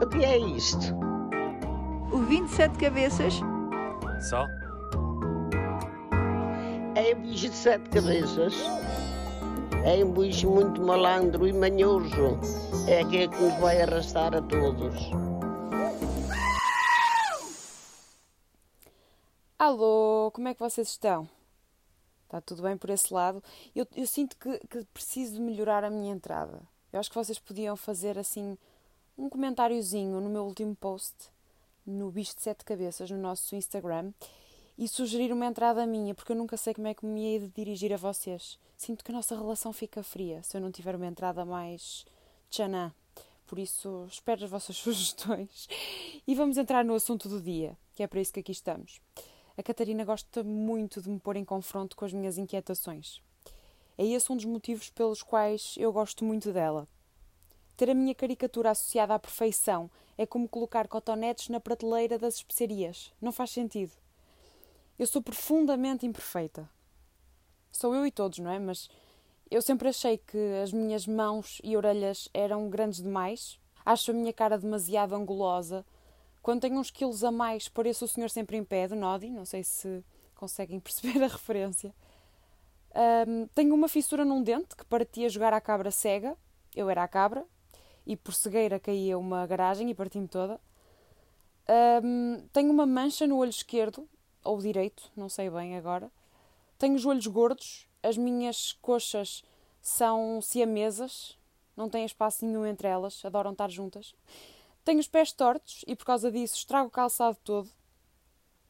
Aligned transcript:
O 0.00 0.06
que 0.06 0.24
é 0.24 0.38
isto? 0.38 0.94
O 2.12 2.18
27 2.18 2.78
cabeças? 2.78 3.34
Só? 4.30 4.46
É 6.94 7.16
um 7.16 7.22
bicho 7.22 7.48
de 7.48 7.56
sete 7.56 7.90
cabeças. 7.90 8.54
É 9.84 10.04
um 10.04 10.12
bicho 10.12 10.48
muito 10.48 10.80
malandro 10.80 11.48
e 11.48 11.52
manhoso. 11.52 12.38
É 12.86 13.00
aquele 13.00 13.26
que 13.26 13.42
nos 13.42 13.58
vai 13.58 13.82
arrastar 13.82 14.36
a 14.36 14.40
todos. 14.40 14.94
Alô, 19.58 20.30
como 20.32 20.46
é 20.46 20.54
que 20.54 20.60
vocês 20.60 20.90
estão? 20.90 21.28
Está 22.22 22.40
tudo 22.40 22.62
bem 22.62 22.76
por 22.76 22.90
esse 22.90 23.12
lado? 23.12 23.42
Eu, 23.74 23.84
eu 23.96 24.06
sinto 24.06 24.36
que, 24.36 24.60
que 24.68 24.84
preciso 24.94 25.42
melhorar 25.42 25.82
a 25.82 25.90
minha 25.90 26.14
entrada. 26.14 26.62
Eu 26.92 27.00
acho 27.00 27.10
que 27.10 27.16
vocês 27.16 27.40
podiam 27.40 27.76
fazer 27.76 28.16
assim 28.16 28.56
um 29.18 29.28
comentáriozinho 29.28 30.20
no 30.20 30.30
meu 30.30 30.44
último 30.44 30.76
post, 30.76 31.12
no 31.84 32.08
Bicho 32.08 32.36
de 32.36 32.42
Sete 32.42 32.64
Cabeças, 32.64 33.10
no 33.10 33.18
nosso 33.18 33.56
Instagram, 33.56 34.12
e 34.78 34.86
sugerir 34.86 35.32
uma 35.32 35.46
entrada 35.46 35.84
minha, 35.84 36.14
porque 36.14 36.30
eu 36.30 36.36
nunca 36.36 36.56
sei 36.56 36.72
como 36.72 36.86
é 36.86 36.94
que 36.94 37.04
me 37.04 37.26
hei 37.26 37.40
de 37.40 37.48
dirigir 37.48 37.92
a 37.92 37.96
vocês. 37.96 38.56
Sinto 38.76 39.04
que 39.04 39.10
a 39.10 39.14
nossa 39.14 39.34
relação 39.34 39.72
fica 39.72 40.04
fria 40.04 40.40
se 40.44 40.56
eu 40.56 40.60
não 40.60 40.70
tiver 40.70 40.94
uma 40.94 41.06
entrada 41.06 41.44
mais 41.44 42.06
tchanã. 42.48 42.94
Por 43.44 43.58
isso, 43.58 44.06
espero 44.08 44.44
as 44.44 44.50
vossas 44.50 44.76
sugestões. 44.78 45.68
E 46.24 46.34
vamos 46.36 46.56
entrar 46.56 46.84
no 46.84 46.94
assunto 46.94 47.28
do 47.28 47.40
dia, 47.40 47.76
que 47.96 48.04
é 48.04 48.06
para 48.06 48.20
isso 48.20 48.32
que 48.32 48.40
aqui 48.40 48.52
estamos. 48.52 49.00
A 49.56 49.62
Catarina 49.64 50.04
gosta 50.04 50.44
muito 50.44 51.02
de 51.02 51.10
me 51.10 51.18
pôr 51.18 51.34
em 51.34 51.44
confronto 51.44 51.96
com 51.96 52.04
as 52.04 52.12
minhas 52.12 52.38
inquietações. 52.38 53.20
É 53.96 54.06
esse 54.06 54.30
um 54.30 54.36
dos 54.36 54.44
motivos 54.44 54.90
pelos 54.90 55.24
quais 55.24 55.74
eu 55.76 55.92
gosto 55.92 56.24
muito 56.24 56.52
dela. 56.52 56.86
Ter 57.78 57.88
a 57.90 57.94
minha 57.94 58.12
caricatura 58.12 58.72
associada 58.72 59.14
à 59.14 59.20
perfeição 59.20 59.88
é 60.18 60.26
como 60.26 60.48
colocar 60.48 60.88
cotonetes 60.88 61.48
na 61.48 61.60
prateleira 61.60 62.18
das 62.18 62.34
especiarias. 62.34 63.12
Não 63.22 63.30
faz 63.30 63.52
sentido. 63.52 63.92
Eu 64.98 65.06
sou 65.06 65.22
profundamente 65.22 66.04
imperfeita. 66.04 66.68
Sou 67.70 67.94
eu 67.94 68.04
e 68.04 68.10
todos, 68.10 68.40
não 68.40 68.50
é? 68.50 68.58
Mas 68.58 68.90
eu 69.48 69.62
sempre 69.62 69.88
achei 69.88 70.18
que 70.18 70.36
as 70.60 70.72
minhas 70.72 71.06
mãos 71.06 71.60
e 71.62 71.76
orelhas 71.76 72.28
eram 72.34 72.68
grandes 72.68 73.00
demais. 73.00 73.60
Acho 73.86 74.10
a 74.10 74.14
minha 74.14 74.32
cara 74.32 74.58
demasiado 74.58 75.14
angulosa. 75.14 75.86
Quando 76.42 76.62
tenho 76.62 76.80
uns 76.80 76.90
quilos 76.90 77.22
a 77.22 77.30
mais, 77.30 77.68
pareço 77.68 78.06
o 78.06 78.08
senhor 78.08 78.28
sempre 78.28 78.56
em 78.56 78.64
pé 78.64 78.88
do 78.88 78.96
Nodi. 78.96 79.30
Não 79.30 79.44
sei 79.44 79.62
se 79.62 80.04
conseguem 80.34 80.80
perceber 80.82 81.22
a 81.22 81.28
referência. 81.28 81.94
Um, 83.28 83.46
tenho 83.54 83.72
uma 83.72 83.86
fissura 83.86 84.24
num 84.24 84.42
dente 84.42 84.74
que 84.74 84.84
partia 84.84 85.28
jogar 85.28 85.52
à 85.52 85.60
cabra 85.60 85.92
cega. 85.92 86.36
Eu 86.74 86.90
era 86.90 87.04
a 87.04 87.08
cabra. 87.08 87.46
E 88.08 88.16
por 88.16 88.32
cegueira 88.32 88.80
caía 88.80 89.18
uma 89.18 89.46
garagem 89.46 89.90
e 89.90 89.94
parti-me 89.94 90.26
toda. 90.26 90.58
Um, 92.02 92.48
tenho 92.50 92.72
uma 92.72 92.86
mancha 92.86 93.26
no 93.26 93.36
olho 93.36 93.50
esquerdo 93.50 94.08
ou 94.42 94.58
direito, 94.58 95.12
não 95.14 95.28
sei 95.28 95.50
bem 95.50 95.76
agora. 95.76 96.10
Tenho 96.78 96.94
os 96.94 97.04
olhos 97.04 97.26
gordos, 97.26 97.86
as 98.02 98.16
minhas 98.16 98.72
coxas 98.80 99.44
são 99.82 100.40
siamesas, 100.40 101.38
não 101.76 101.90
têm 101.90 102.06
espaço 102.06 102.46
nenhum 102.46 102.64
entre 102.64 102.88
elas, 102.88 103.22
adoram 103.26 103.52
estar 103.52 103.70
juntas. 103.70 104.14
Tenho 104.86 105.00
os 105.00 105.06
pés 105.06 105.30
tortos 105.30 105.84
e 105.86 105.94
por 105.94 106.06
causa 106.06 106.32
disso 106.32 106.56
estrago 106.56 106.88
o 106.88 106.90
calçado 106.90 107.36
todo. 107.44 107.68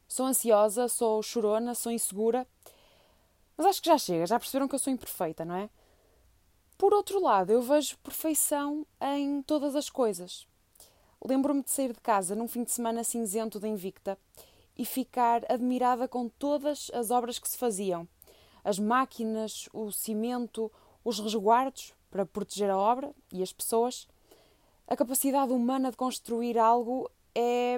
Sou 0.09 0.27
ansiosa, 0.27 0.89
sou 0.89 1.23
chorona, 1.23 1.77
sou 1.77 1.93
insegura. 1.93 2.45
Mas 3.57 3.67
acho 3.67 3.83
que 3.83 3.89
já 3.89 3.99
chega, 3.99 4.27
já 4.27 4.37
perceberam 4.41 4.67
que 4.67 4.75
eu 4.75 4.81
sou 4.81 4.93
imperfeita, 4.93 5.45
não 5.45 5.55
é? 5.55 5.71
Por 6.79 6.95
outro 6.95 7.21
lado, 7.21 7.51
eu 7.51 7.61
vejo 7.61 7.99
perfeição 7.99 8.87
em 9.01 9.43
todas 9.43 9.75
as 9.75 9.91
coisas. 9.91 10.47
Lembro-me 11.23 11.65
de 11.65 11.73
sair 11.73 11.93
de 11.93 12.01
casa 12.01 12.37
num 12.37 12.47
fim 12.47 12.63
de 12.63 12.71
semana 12.71 13.03
cinzento 13.03 13.59
da 13.59 13.67
Invicta 13.67 14.17
e 14.77 14.85
ficar 14.85 15.45
admirada 15.51 16.07
com 16.07 16.29
todas 16.29 16.89
as 16.95 17.11
obras 17.11 17.41
que 17.41 17.49
se 17.49 17.59
faziam. 17.59 18.07
As 18.63 18.79
máquinas, 18.79 19.69
o 19.73 19.91
cimento, 19.91 20.71
os 21.05 21.19
resguardos 21.19 21.93
para 22.13 22.25
proteger 22.25 22.71
a 22.71 22.79
obra 22.79 23.13
e 23.33 23.43
as 23.43 23.53
pessoas. 23.53 24.07
A 24.87 24.97
capacidade 24.97 25.53
humana 25.53 25.91
de 25.91 25.97
construir 25.97 26.57
algo 26.59 27.11
é, 27.35 27.77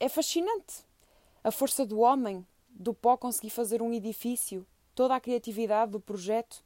é 0.00 0.08
fascinante. 0.08 0.84
A 1.44 1.52
força 1.52 1.86
do 1.86 2.00
homem, 2.00 2.44
do 2.68 2.92
pó 2.92 3.16
conseguir 3.16 3.50
fazer 3.50 3.80
um 3.80 3.92
edifício, 3.92 4.66
toda 4.92 5.14
a 5.14 5.20
criatividade 5.20 5.92
do 5.92 6.00
projeto. 6.00 6.64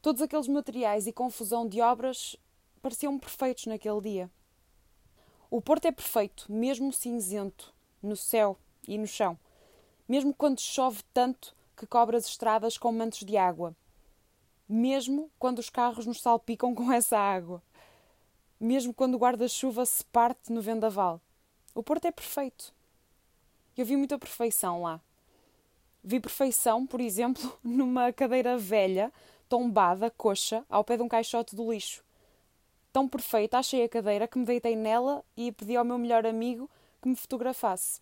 Todos 0.00 0.22
aqueles 0.22 0.46
materiais 0.46 1.06
e 1.06 1.12
confusão 1.12 1.66
de 1.66 1.80
obras 1.80 2.36
pareciam 2.80 3.18
perfeitos 3.18 3.66
naquele 3.66 4.00
dia. 4.00 4.30
O 5.50 5.60
Porto 5.60 5.86
é 5.86 5.92
perfeito, 5.92 6.46
mesmo 6.48 6.92
cinzento, 6.92 7.74
no 8.02 8.16
céu 8.16 8.56
e 8.86 8.96
no 8.96 9.06
chão, 9.06 9.38
mesmo 10.08 10.32
quando 10.32 10.60
chove 10.60 11.02
tanto 11.12 11.56
que 11.76 11.86
cobre 11.86 12.16
as 12.16 12.26
estradas 12.26 12.78
com 12.78 12.92
mantos 12.92 13.20
de 13.20 13.36
água, 13.36 13.74
mesmo 14.68 15.30
quando 15.38 15.58
os 15.58 15.70
carros 15.70 16.06
nos 16.06 16.20
salpicam 16.20 16.74
com 16.74 16.92
essa 16.92 17.18
água, 17.18 17.62
mesmo 18.60 18.94
quando 18.94 19.14
o 19.14 19.18
guarda-chuva 19.18 19.84
se 19.84 20.04
parte 20.04 20.52
no 20.52 20.60
vendaval. 20.60 21.20
O 21.74 21.82
Porto 21.82 22.04
é 22.04 22.12
perfeito. 22.12 22.74
Eu 23.76 23.86
vi 23.86 23.96
muita 23.96 24.18
perfeição 24.18 24.82
lá. 24.82 25.00
Vi 26.02 26.20
perfeição, 26.20 26.86
por 26.86 27.00
exemplo, 27.00 27.58
numa 27.62 28.12
cadeira 28.12 28.58
velha, 28.58 29.12
tombada, 29.48 30.10
coxa, 30.10 30.64
ao 30.68 30.84
pé 30.84 30.96
de 30.96 31.02
um 31.02 31.08
caixote 31.08 31.56
do 31.56 31.72
lixo. 31.72 32.02
Tão 32.92 33.08
perfeita 33.08 33.58
achei 33.58 33.84
a 33.84 33.88
cadeira 33.88 34.26
que 34.26 34.38
me 34.38 34.44
deitei 34.44 34.74
nela 34.74 35.24
e 35.36 35.52
pedi 35.52 35.76
ao 35.76 35.84
meu 35.84 35.98
melhor 35.98 36.26
amigo 36.26 36.70
que 37.00 37.08
me 37.08 37.16
fotografasse. 37.16 38.00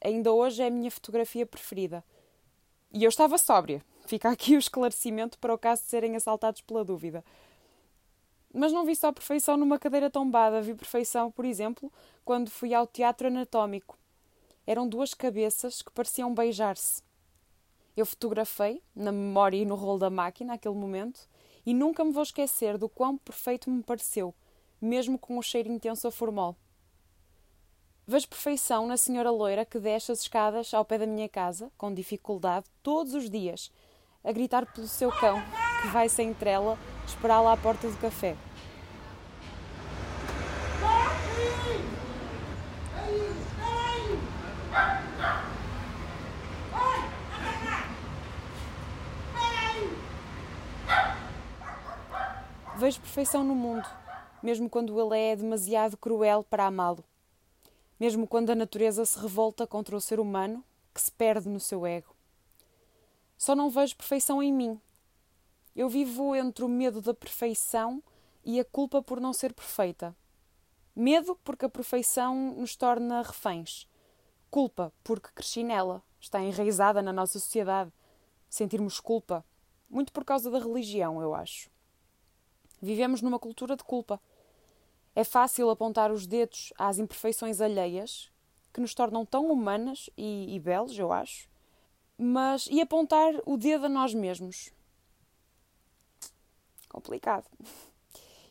Ainda 0.00 0.32
hoje 0.32 0.62
é 0.62 0.66
a 0.66 0.70
minha 0.70 0.90
fotografia 0.90 1.44
preferida. 1.44 2.04
E 2.92 3.04
eu 3.04 3.08
estava 3.08 3.36
sóbria. 3.36 3.82
Fica 4.06 4.30
aqui 4.30 4.56
o 4.56 4.58
esclarecimento 4.58 5.38
para 5.38 5.52
o 5.52 5.58
caso 5.58 5.82
de 5.82 5.88
serem 5.88 6.16
assaltados 6.16 6.60
pela 6.62 6.84
dúvida. 6.84 7.24
Mas 8.54 8.72
não 8.72 8.84
vi 8.84 8.96
só 8.96 9.12
perfeição 9.12 9.56
numa 9.56 9.78
cadeira 9.78 10.08
tombada, 10.08 10.62
vi 10.62 10.74
perfeição, 10.74 11.30
por 11.30 11.44
exemplo, 11.44 11.92
quando 12.24 12.50
fui 12.50 12.72
ao 12.72 12.86
teatro 12.86 13.28
anatómico. 13.28 13.98
Eram 14.66 14.88
duas 14.88 15.14
cabeças 15.14 15.82
que 15.82 15.92
pareciam 15.92 16.34
beijar-se. 16.34 17.02
Eu 17.98 18.06
fotografei, 18.06 18.80
na 18.94 19.10
memória 19.10 19.56
e 19.56 19.64
no 19.64 19.74
rolo 19.74 19.98
da 19.98 20.08
máquina, 20.08 20.54
aquele 20.54 20.76
momento, 20.76 21.28
e 21.66 21.74
nunca 21.74 22.04
me 22.04 22.12
vou 22.12 22.22
esquecer 22.22 22.78
do 22.78 22.88
quão 22.88 23.18
perfeito 23.18 23.68
me 23.68 23.82
pareceu, 23.82 24.32
mesmo 24.80 25.18
com 25.18 25.36
o 25.36 25.42
cheiro 25.42 25.68
intenso 25.68 26.06
a 26.06 26.12
formol. 26.12 26.54
Vejo 28.06 28.28
perfeição 28.28 28.86
na 28.86 28.96
senhora 28.96 29.32
loira 29.32 29.64
que 29.64 29.80
desce 29.80 30.12
as 30.12 30.20
escadas 30.20 30.72
ao 30.72 30.84
pé 30.84 30.96
da 30.96 31.08
minha 31.08 31.28
casa, 31.28 31.72
com 31.76 31.92
dificuldade, 31.92 32.66
todos 32.84 33.14
os 33.14 33.28
dias, 33.28 33.68
a 34.22 34.30
gritar 34.30 34.64
pelo 34.72 34.86
seu 34.86 35.10
cão, 35.10 35.42
que 35.82 35.88
vai 35.88 36.08
sem 36.08 36.32
trela 36.32 36.78
esperá-la 37.04 37.52
à 37.52 37.56
porta 37.56 37.90
do 37.90 37.96
café. 37.98 38.36
Vejo 52.78 53.00
perfeição 53.00 53.44
no 53.44 53.54
mundo, 53.54 53.86
mesmo 54.42 54.70
quando 54.70 54.98
ele 55.00 55.18
é 55.18 55.36
demasiado 55.36 55.96
cruel 55.96 56.44
para 56.44 56.66
amá-lo 56.66 57.04
mesmo 57.98 58.26
quando 58.26 58.50
a 58.50 58.54
natureza 58.54 59.04
se 59.04 59.18
revolta 59.18 59.66
contra 59.66 59.96
o 59.96 60.00
ser 60.00 60.20
humano 60.20 60.64
que 60.94 61.00
se 61.00 61.10
perde 61.10 61.48
no 61.48 61.60
seu 61.60 61.86
ego. 61.86 62.14
Só 63.36 63.54
não 63.54 63.70
vejo 63.70 63.96
perfeição 63.96 64.42
em 64.42 64.52
mim. 64.52 64.80
Eu 65.74 65.88
vivo 65.88 66.34
entre 66.34 66.64
o 66.64 66.68
medo 66.68 67.00
da 67.00 67.14
perfeição 67.14 68.02
e 68.44 68.58
a 68.58 68.64
culpa 68.64 69.02
por 69.02 69.20
não 69.20 69.32
ser 69.32 69.52
perfeita. 69.52 70.16
Medo 70.94 71.36
porque 71.44 71.64
a 71.64 71.68
perfeição 71.68 72.54
nos 72.56 72.74
torna 72.74 73.22
reféns. 73.22 73.88
Culpa 74.50 74.92
porque 75.04 75.28
cresci 75.34 75.62
nela, 75.62 76.02
está 76.20 76.40
enraizada 76.40 77.02
na 77.02 77.12
nossa 77.12 77.38
sociedade. 77.38 77.92
Sentirmos 78.48 78.98
culpa, 78.98 79.44
muito 79.90 80.12
por 80.12 80.24
causa 80.24 80.50
da 80.50 80.58
religião, 80.58 81.20
eu 81.20 81.34
acho. 81.34 81.70
Vivemos 82.80 83.22
numa 83.22 83.38
cultura 83.38 83.76
de 83.76 83.84
culpa 83.84 84.20
é 85.18 85.24
fácil 85.24 85.68
apontar 85.68 86.12
os 86.12 86.28
dedos 86.28 86.72
às 86.78 86.98
imperfeições 86.98 87.60
alheias, 87.60 88.30
que 88.72 88.80
nos 88.80 88.94
tornam 88.94 89.26
tão 89.26 89.50
humanas 89.50 90.08
e, 90.16 90.54
e 90.54 90.60
belos, 90.60 90.96
eu 90.96 91.10
acho, 91.12 91.48
mas 92.16 92.68
e 92.70 92.80
apontar 92.80 93.34
o 93.44 93.56
dedo 93.56 93.86
a 93.86 93.88
nós 93.88 94.14
mesmos. 94.14 94.72
Complicado. 96.88 97.50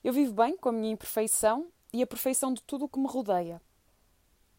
Eu 0.04 0.12
vivo 0.12 0.34
bem 0.34 0.58
com 0.58 0.68
a 0.68 0.74
minha 0.74 0.92
imperfeição 0.92 1.68
e 1.94 2.04
a 2.04 2.08
perfeição 2.08 2.54
de 2.54 2.62
tudo 2.64 2.84
o 2.84 2.90
que 2.90 3.00
me 3.00 3.08
rodeia. 3.08 3.62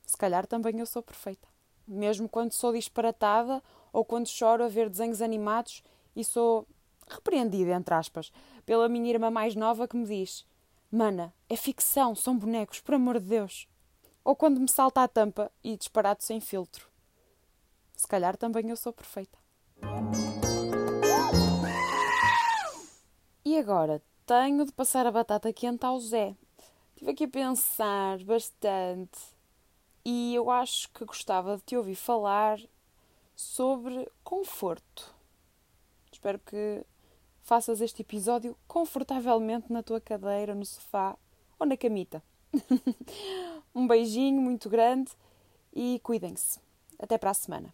Se 0.06 0.16
calhar 0.16 0.46
também 0.46 0.78
eu 0.78 0.86
sou 0.86 1.02
perfeita. 1.02 1.46
Mesmo 1.86 2.26
quando 2.26 2.52
sou 2.52 2.72
disparatada 2.72 3.62
ou 3.92 4.02
quando 4.02 4.28
choro 4.28 4.64
a 4.64 4.68
ver 4.68 4.88
desenhos 4.88 5.20
animados 5.20 5.82
e 6.16 6.24
sou 6.24 6.66
repreendida, 7.08 7.72
entre 7.72 7.94
aspas, 7.94 8.32
pela 8.64 8.88
minha 8.88 9.10
irmã 9.10 9.30
mais 9.30 9.54
nova 9.54 9.88
que 9.88 9.96
me 9.96 10.06
diz: 10.06 10.46
Mana, 10.90 11.34
é 11.48 11.56
ficção, 11.56 12.14
são 12.14 12.36
bonecos, 12.36 12.80
por 12.80 12.94
amor 12.94 13.20
de 13.20 13.26
Deus. 13.26 13.68
Ou 14.24 14.36
quando 14.36 14.60
me 14.60 14.68
salta 14.68 15.02
a 15.02 15.08
tampa 15.08 15.50
e 15.62 15.76
disparado 15.76 16.22
sem 16.22 16.40
filtro. 16.40 16.88
Se 17.94 18.06
calhar 18.06 18.36
também 18.36 18.70
eu 18.70 18.76
sou 18.76 18.92
perfeita. 18.92 19.38
E 23.44 23.58
agora 23.58 24.02
tenho 24.26 24.64
de 24.64 24.72
passar 24.72 25.06
a 25.06 25.10
batata 25.10 25.52
quente 25.52 25.84
ao 25.84 25.98
Zé. 25.98 26.36
Estive 26.90 27.10
aqui 27.12 27.24
a 27.24 27.28
pensar 27.28 28.22
bastante 28.24 29.18
e 30.04 30.34
eu 30.34 30.50
acho 30.50 30.90
que 30.90 31.04
gostava 31.04 31.56
de 31.56 31.62
te 31.62 31.76
ouvir 31.76 31.94
falar 31.94 32.58
sobre 33.34 34.10
conforto. 34.24 35.14
Espero 36.10 36.38
que 36.38 36.84
faças 37.48 37.80
este 37.80 38.02
episódio 38.02 38.54
confortavelmente 38.66 39.72
na 39.72 39.82
tua 39.82 39.98
cadeira, 39.98 40.54
no 40.54 40.66
sofá 40.66 41.16
ou 41.58 41.66
na 41.66 41.78
camita. 41.78 42.22
um 43.74 43.86
beijinho 43.86 44.38
muito 44.42 44.68
grande 44.68 45.10
e 45.72 45.98
cuidem-se. 46.02 46.60
Até 46.98 47.16
para 47.16 47.30
a 47.30 47.34
semana. 47.34 47.72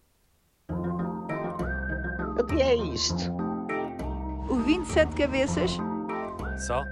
O 2.39 2.47
que 2.47 2.63
é 2.63 2.77
isto? 2.77 3.33
O 4.49 4.55
27 4.57 5.17
cabeças 5.17 5.73
Só? 6.57 6.85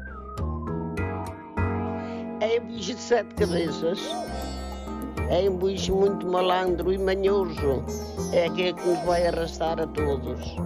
É 2.40 2.60
um 2.60 2.66
bicho 2.66 2.94
de 2.94 3.00
sete 3.00 3.32
cabeças. 3.36 4.00
É 5.30 5.48
um 5.48 5.56
bicho 5.56 5.94
muito 5.94 6.26
malandro 6.26 6.92
e 6.92 6.98
manhoso. 6.98 7.84
É 8.32 8.46
aquele 8.46 8.74
que 8.74 8.88
nos 8.88 8.98
vai 9.04 9.24
arrastar 9.28 9.78
a 9.78 9.86
todos. 9.86 10.56